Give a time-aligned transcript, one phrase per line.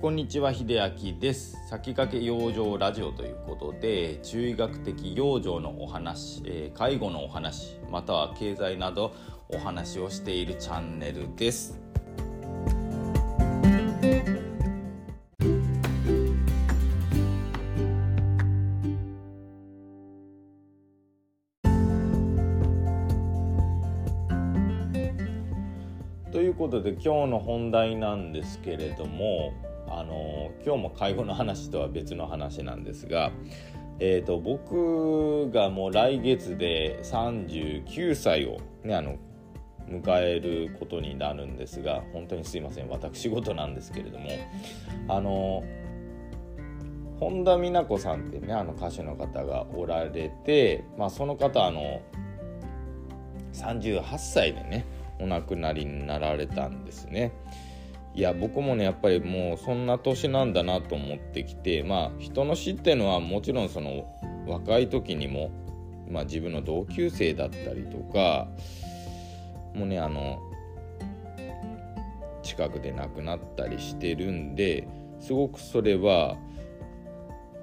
[0.00, 0.80] こんにちは秀
[1.12, 1.58] 明です。
[1.68, 9.12] 先駆け養生ラジオということで中医学的養生のお話、えー、介護のお話または経済など
[9.50, 11.78] お話をしているチャンネルです。
[26.32, 29.52] ということで今日の本題なんですけれども
[30.00, 33.32] あの今日も介護の話とは別の話なんですが、
[33.98, 39.18] えーと、僕がもう来月で39歳を、ね、あの
[39.90, 44.30] 迎えることになるんですが本当にすいません私事なんですけれども
[45.08, 45.64] あの
[47.18, 52.00] 本田美奈子さんってねあの歌手の方がおられて、まあ、その方あの
[53.52, 54.86] 38歳でね
[55.18, 57.32] お亡くなりになられたんですね。
[58.14, 64.04] いや僕もねやっぱりもうそんな年なんだなと思ってきてまあ人の死っていうのはもちろんその
[64.46, 65.50] 若い時にも、
[66.08, 68.48] まあ、自分の同級生だったりとか
[69.74, 70.40] もうねあの
[72.42, 74.88] 近くで亡くなったりしてるんで
[75.20, 76.36] すごくそれは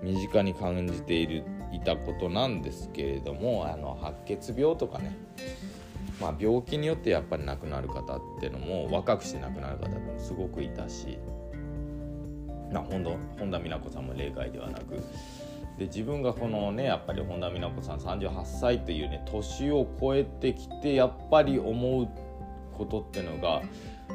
[0.02, 5.18] 身近に感じているいたことなんですけれどもあの白血病とかね。
[6.20, 11.20] まあ、病気によってやっぱり亡くなる方っていうのも若くして亡くなる方ってもすごくいたし、
[12.72, 14.96] まあ、本田本田美奈子さんも例外ではなく
[15.78, 22.10] で自分がこのねやっぱり本田美奈子さん38歳というね年を超えてきてやっぱり思う
[22.78, 23.62] ことってのが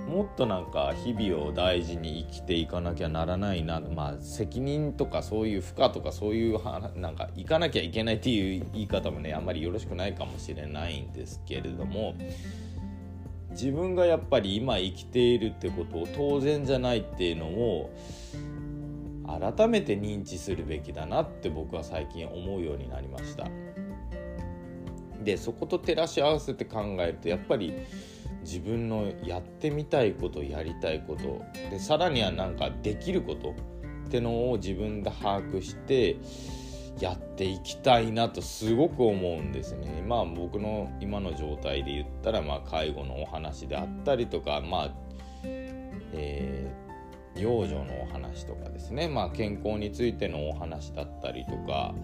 [0.09, 6.59] もっとなんか日々を大事に生きていかなきゃならないな、まあ、責任とかそういう負荷とかそういう
[6.99, 12.15] なんか行かなきゃいけないっていう言い方もねあんまりよろしくないかもしれないんですけれども
[13.51, 17.95] 自分がやっぱり今生きているってことを当然じゃないっていうのを
[19.27, 23.47] 改めて認知するべきだなって僕は最近思うようになりました。
[25.23, 27.75] でそこと照らし合わせて考えるとやっぱり
[28.43, 33.55] 自分のやってみたいことやりたいことでさらにはなんかできること
[34.07, 36.17] ってのを自分で把握して
[37.01, 40.05] やっていきたいなとすごく思うんですね。
[40.07, 44.95] まあ僕の今の状態で言ったらまあ介護のお話であったりとかまあ、
[45.45, 51.95] えー、養生のお話とかですねまあ健康についてのお話だったりとか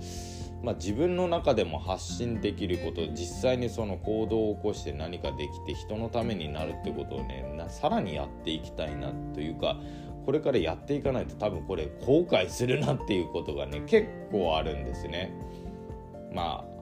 [0.62, 9.76] まあ、自分の中でも発信できること実際にその行動を起こして何かできて人のためになるってことをねさらにやっていきたいなというか
[10.24, 15.32] これからやっていかないと多分これ後悔するなっていうことがね結構あるんですね。
[16.32, 16.78] まあ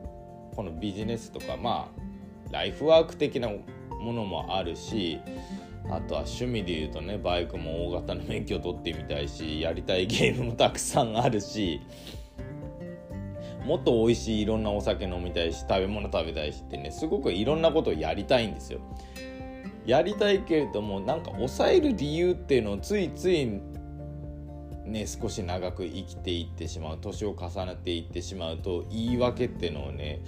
[0.55, 5.21] このビジネスとかまあライフワーク的なものもあるし
[5.91, 11.81] あとは趣味で言うとねバイクも大型の免許取ってみたいしやりたいゲームもたくさんあるし
[13.67, 18.81] もっと美味しいいろんなお酒飲みたいし食べ物食べたいしってねすごくいろんなことをやりたいんですよ。
[19.85, 23.47] やりたいけれどもなんか抑える理由っていうのをついつい
[24.85, 30.23] ね少し長く生きていってしまう年を重ねていってしまうと言い訳っていうのをね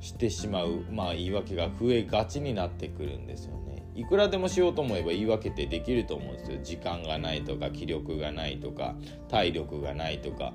[0.00, 3.71] してしまうまあ言い訳が増えがちになってくるんですよね。
[3.94, 6.58] いくらでもしようと思えば言い訳ってできると思うんですよ。
[6.62, 8.94] 時間がないとか気力がないとか
[9.28, 10.54] 体力がないとか。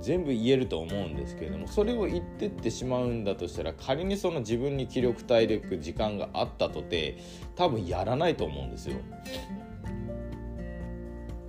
[0.00, 7.18] 全部言えると思うんですけれどもそれを言ってってしまうんだとしたら仮にその自分に気力体力時間があったとて
[7.54, 8.96] 多分やらないと思うんですよ。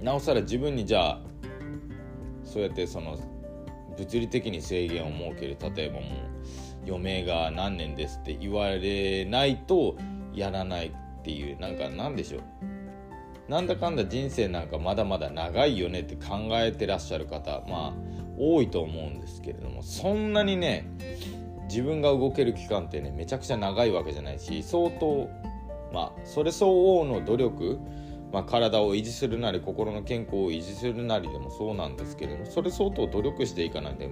[0.01, 1.21] なおさら自分にじゃあ
[2.43, 3.17] そうやってその
[3.97, 6.03] 物理的に制限を設ける例えばもう
[6.87, 9.95] 余命が何年ですって言われないと
[10.33, 10.91] やらない。
[11.21, 12.41] っていうなんかなんでしょう
[13.51, 17.93] なんだかんだ人生なんかまだまだ長いよねって考えてらっしゃる方まあ
[18.37, 20.87] 多いと思うんですけれどもそんなにね
[21.67, 25.29] 自分が動ける期間ってねめちゃくちゃ長いわけじゃないし相当
[25.93, 27.79] まあそれ相応の努力
[28.31, 34.05] まあ、体を維持するなり心の健康を維持するなりでもそうなんですけれどもそれ相当努力していかないと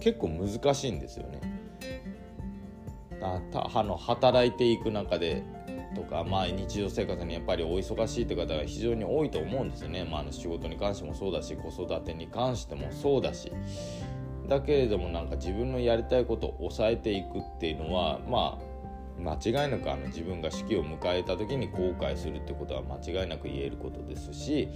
[0.00, 1.40] 結構難しいんですよね。
[3.22, 5.42] あたの働いていく中で
[5.94, 13.52] とか、まあ、日常生活にやっぱりお忙しいという方が非常に多いと思うんですよね、まあ、あの仕事に関してもそうだし子育てに関してもそうだし。
[14.48, 18.74] だけれどもなんか自分のやりたいことを抑えていくっていうのはまあ
[19.18, 24.68] 間違いなくあの自分が死期を迎えた時に後悔するってことは間違いなく言えることですし、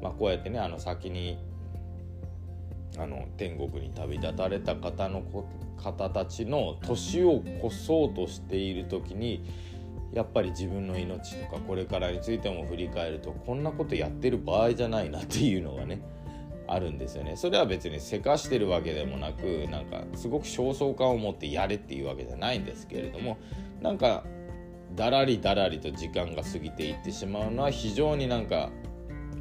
[0.00, 1.38] まあ、こうやってねあの先に
[2.98, 5.22] あの天国に旅立たれた方の
[5.76, 9.44] 方たちの年を越そうとしている時に
[10.12, 16.02] やっぱり自分の命とかこれからについても振り返るとこんなことやってる場合じゃないなっていうのがね
[16.68, 17.36] あるんですよね。
[17.36, 23.38] それは別にせかしてるわけでもなくなんかすごく焦燥感を持ってやれっていうわけじゃないんですけれども
[23.80, 24.24] なんか
[24.94, 28.70] だらりだらりと時間が過ぎていってしまうのは非常になんか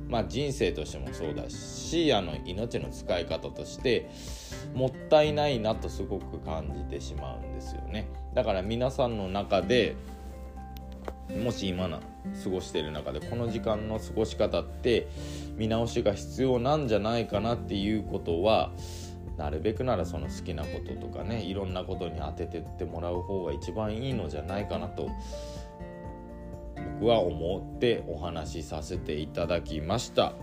[0.07, 4.09] まあ人生としてもそうだしあの命の使い方として
[4.73, 8.09] もったいないなとすごく感じてしまうんですよね。
[8.33, 9.95] だから皆さんの中で
[11.39, 11.99] もし今な
[12.43, 15.07] 過ごしてる中でこの時間の過ごし方って
[15.55, 18.71] 見直しが必要なんじゃないかなっていうことは
[19.37, 25.09] なるべくならその好きなこととかねいろんなことに当ててってもらう方が一番いいのじゃないかなと
[26.99, 30.33] 僕は思ってお話しさせていただきました。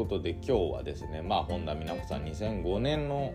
[0.00, 3.34] ことで今日はですねまあ本田美奈子さん2005年の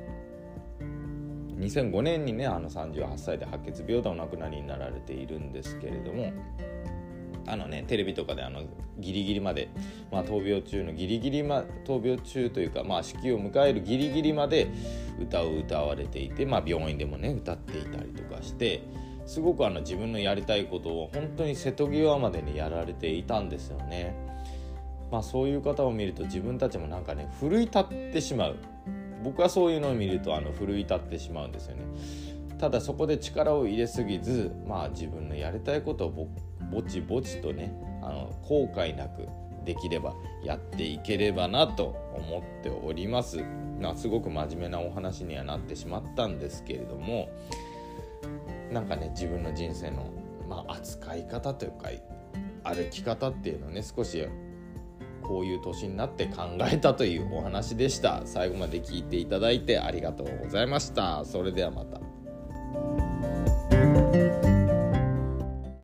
[1.60, 6.34] 2005年にねあの38歳で白血病でお亡くなりになられているんですけれども
[7.46, 8.64] あのねテレビとかであの
[8.98, 9.70] ギリギリまで、
[10.12, 14.72] まあ、闘病中のギリギリ、ま、闘病中というか、まあ、死期を迎えるギリギリまで
[15.22, 18.82] 歌を歌われていて、まあ、病院でもね歌っていたりとかして
[19.28, 24.16] すごくあの自分のやりたいことを本当に瀬戸際までにやられていたんですよね。
[25.12, 28.58] まあ、そういう方を見ると自分たちもなんかね奮い立ってしまう
[29.24, 31.84] 僕はそういうのを見るとあの奮い立ってしまうんですよね。
[32.60, 36.30] ただそこで力を入れすぎず、まあ、自分のやりたいことを
[36.72, 39.28] ぼちぼちとねあの後悔なく
[39.66, 40.14] できれば
[40.44, 43.44] やっていければなと思っております。
[43.82, 47.30] まあ、すごく真面目なお話にはなってしまったんですけれども
[48.72, 50.10] なんかね自分の人生の、
[50.48, 51.90] まあ、扱い方というか
[52.64, 54.26] 歩き方っていうのをね少し
[55.28, 58.22] こういう年になって考えたというお話でした。
[58.26, 61.26] 最後まで聞いていただいてありがとうございました。
[61.26, 62.05] それではまた。